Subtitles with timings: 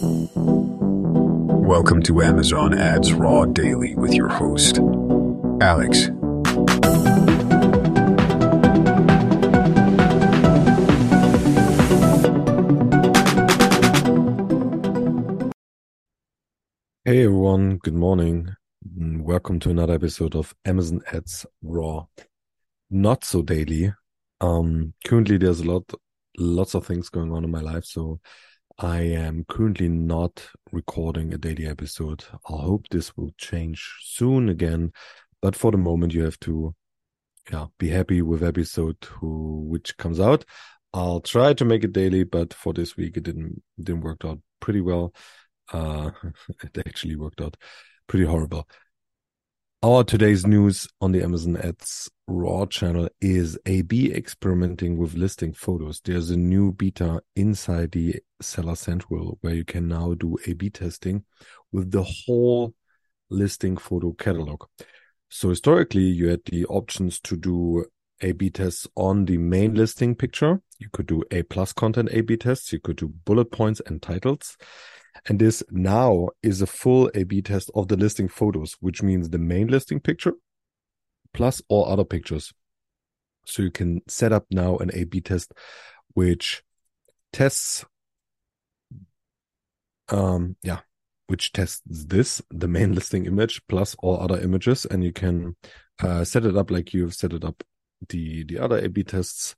[0.00, 4.78] Welcome to Amazon Ads Raw Daily with your host,
[5.60, 6.10] Alex.
[17.04, 18.54] Hey everyone, good morning.
[18.96, 22.06] Mm, Welcome to another episode of Amazon Ads Raw.
[22.88, 23.92] Not so daily.
[24.40, 25.92] Um, currently there's a lot,
[26.38, 28.20] lots of things going on in my life, so
[28.80, 32.24] I am currently not recording a daily episode.
[32.48, 34.92] I hope this will change soon again,
[35.42, 36.76] but for the moment you have to,
[37.50, 40.44] yeah, be happy with episode who, which comes out.
[40.94, 44.38] I'll try to make it daily, but for this week it didn't, didn't work out
[44.60, 45.12] pretty well.
[45.72, 46.12] Uh,
[46.62, 47.56] it actually worked out
[48.06, 48.68] pretty horrible.
[49.80, 56.00] Our today's news on the Amazon Ads Raw channel is A/B experimenting with listing photos.
[56.00, 61.22] There's a new beta inside the Seller Central where you can now do A/B testing
[61.70, 62.74] with the whole
[63.30, 64.64] listing photo catalog.
[65.28, 67.84] So historically, you had the options to do
[68.20, 70.60] A/B tests on the main listing picture.
[70.80, 72.72] You could do A plus content A/B tests.
[72.72, 74.56] You could do bullet points and titles.
[75.26, 79.38] And this now is a full A-B test of the listing photos, which means the
[79.38, 80.34] main listing picture
[81.34, 82.52] plus all other pictures.
[83.46, 85.52] So you can set up now an A-B test,
[86.14, 86.62] which
[87.32, 87.84] tests,
[90.08, 90.80] um, yeah,
[91.26, 94.84] which tests this, the main listing image plus all other images.
[94.84, 95.56] And you can,
[96.00, 97.62] uh, set it up like you've set it up
[98.08, 99.54] the, the other A-B tests.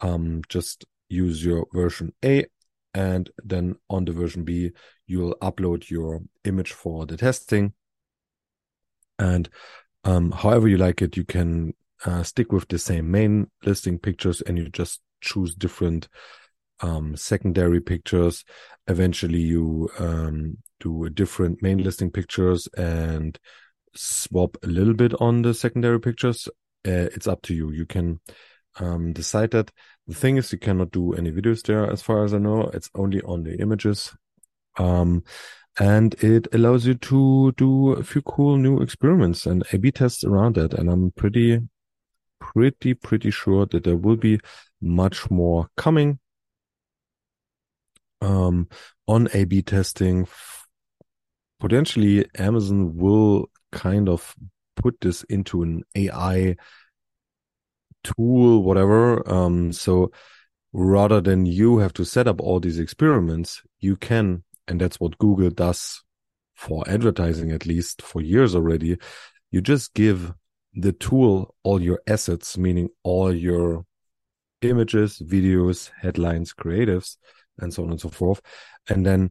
[0.00, 2.46] Um, just use your version A
[2.94, 4.72] and then on the version B,
[5.06, 7.72] you'll upload your image for the testing.
[9.18, 9.48] And
[10.04, 14.40] um, however you like it, you can uh, stick with the same main listing pictures
[14.42, 16.08] and you just choose different
[16.80, 18.44] um, secondary pictures.
[18.88, 23.38] Eventually, you um, do a different main listing pictures and
[23.94, 26.48] swap a little bit on the secondary pictures.
[26.86, 27.70] Uh, it's up to you.
[27.70, 28.20] You can
[28.78, 29.70] um, decide that.
[30.06, 32.70] The thing is, you cannot do any videos there, as far as I know.
[32.74, 34.14] It's only on the images.
[34.78, 35.22] Um,
[35.78, 40.56] and it allows you to do a few cool new experiments and A/B tests around
[40.56, 40.74] that.
[40.74, 41.60] And I'm pretty,
[42.40, 44.40] pretty, pretty sure that there will be
[44.80, 46.18] much more coming
[48.20, 48.68] um,
[49.06, 50.26] on A/B testing.
[51.60, 54.34] Potentially, Amazon will kind of
[54.76, 56.56] put this into an AI
[58.04, 59.28] tool, whatever.
[59.30, 60.10] Um, so
[60.72, 65.18] rather than you have to set up all these experiments, you can, and that's what
[65.18, 66.02] Google does
[66.54, 68.98] for advertising, at least for years already.
[69.50, 70.32] You just give
[70.74, 73.84] the tool all your assets, meaning all your
[74.62, 77.16] images, videos, headlines, creatives,
[77.58, 78.40] and so on and so forth.
[78.88, 79.30] And then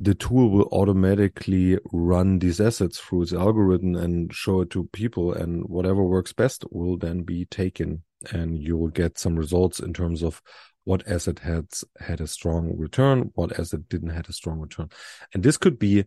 [0.00, 5.32] the tool will automatically run these assets through its algorithm and show it to people
[5.32, 9.92] and whatever works best will then be taken and you will get some results in
[9.92, 10.42] terms of
[10.84, 14.88] what asset has had a strong return what asset didn't had a strong return.
[15.32, 16.04] And this could be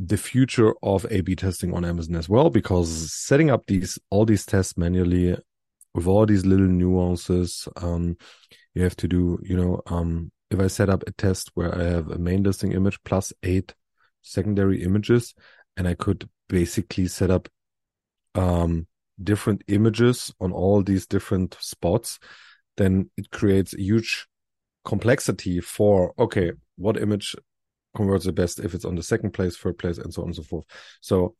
[0.00, 4.24] the future of a b testing on amazon as well because setting up these all
[4.24, 5.36] these tests manually
[5.94, 8.16] with all these little nuances um
[8.74, 11.84] you have to do you know um if I set up a test where I
[11.84, 13.74] have a main listing image plus eight
[14.22, 15.34] secondary images,
[15.76, 17.48] and I could basically set up
[18.34, 18.86] um,
[19.22, 22.18] different images on all these different spots,
[22.76, 24.26] then it creates a huge
[24.84, 27.34] complexity for okay, what image
[27.96, 30.36] converts the best if it's on the second place, third place, and so on and
[30.36, 30.64] so forth.
[31.00, 31.34] So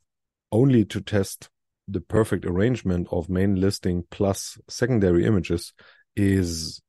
[0.52, 1.48] only to test
[1.86, 5.72] the perfect arrangement of main listing plus secondary images
[6.16, 6.80] is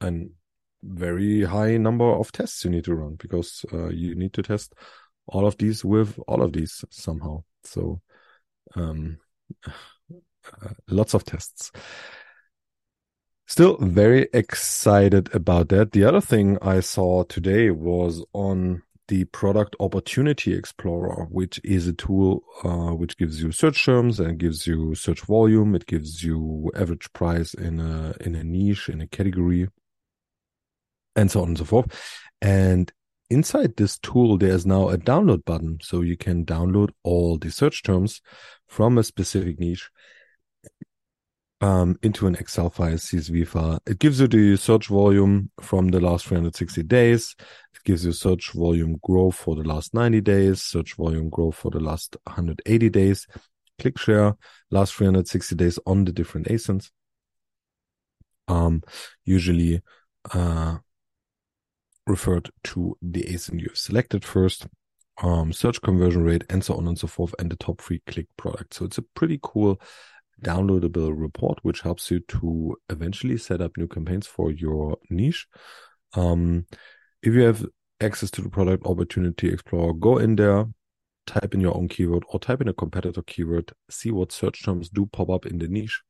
[0.00, 0.35] an
[0.86, 4.74] very high number of tests you need to run because uh, you need to test
[5.26, 7.42] all of these with all of these somehow.
[7.64, 8.00] So,
[8.74, 9.18] um,
[10.88, 11.72] lots of tests.
[13.48, 15.92] Still very excited about that.
[15.92, 21.92] The other thing I saw today was on the product opportunity explorer, which is a
[21.92, 25.76] tool uh, which gives you search terms and gives you search volume.
[25.76, 29.68] It gives you average price in a in a niche in a category
[31.16, 31.86] and so on and so forth.
[32.40, 32.92] And
[33.30, 35.78] inside this tool, there's now a download button.
[35.82, 38.20] So you can download all the search terms
[38.68, 39.90] from a specific niche
[41.60, 43.80] um, into an Excel file, CSV file.
[43.86, 47.34] It gives you the search volume from the last 360 days.
[47.74, 51.70] It gives you search volume growth for the last 90 days, search volume growth for
[51.70, 53.26] the last 180 days,
[53.78, 54.36] click share,
[54.70, 56.90] last 360 days on the different ASINs.
[58.48, 58.82] Um,
[59.24, 59.82] usually,
[60.32, 60.76] uh,
[62.06, 64.66] referred to the ASIN you have selected first,
[65.22, 68.26] um, search conversion rate, and so on and so forth, and the top three click
[68.36, 68.74] product.
[68.74, 69.80] So it's a pretty cool
[70.42, 75.46] downloadable report, which helps you to eventually set up new campaigns for your niche.
[76.14, 76.66] Um,
[77.22, 77.64] if you have
[78.00, 80.66] access to the product opportunity explorer, go in there,
[81.26, 84.88] type in your own keyword or type in a competitor keyword, see what search terms
[84.90, 86.02] do pop up in the niche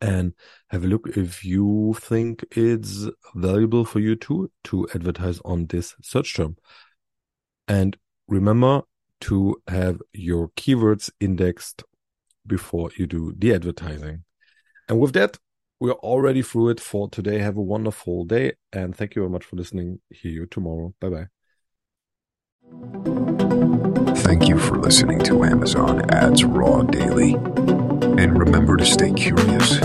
[0.00, 0.32] and
[0.68, 5.94] have a look if you think it's valuable for you too to advertise on this
[6.02, 6.56] search term.
[7.68, 8.82] And remember
[9.22, 11.84] to have your keywords indexed
[12.46, 14.24] before you do the advertising.
[14.88, 15.38] And with that,
[15.78, 17.38] we're already through it for today.
[17.38, 20.00] Have a wonderful day and thank you very much for listening.
[20.10, 20.94] Hear you tomorrow.
[21.00, 21.26] Bye bye.
[24.16, 27.36] Thank you for listening to Amazon Ads Raw Daily.
[28.20, 29.78] And remember to stay curious